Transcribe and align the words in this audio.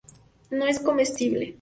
No 0.49 0.65
es 0.65 0.79
comestible. 0.89 1.49